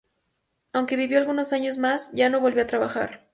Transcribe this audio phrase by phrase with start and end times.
[0.73, 3.27] Aunque vivió algunos años más, ya no volvió a trabajar.